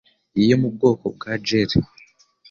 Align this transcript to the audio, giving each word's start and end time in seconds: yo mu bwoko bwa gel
yo 0.49 0.57
mu 0.61 0.69
bwoko 0.73 1.05
bwa 1.15 1.31
gel 1.45 1.71